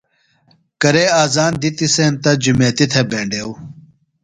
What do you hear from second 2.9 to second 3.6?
تھےۡ بینڈیوۡ۔